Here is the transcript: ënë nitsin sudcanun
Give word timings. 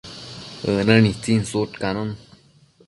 ënë 0.75 0.95
nitsin 1.07 1.41
sudcanun 1.51 2.11